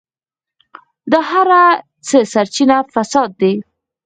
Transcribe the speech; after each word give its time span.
د 1.11 1.13
هر 1.29 1.47
څه 2.07 2.17
سرچينه 2.33 2.77
فساد 2.93 3.29
دی. 3.41 3.53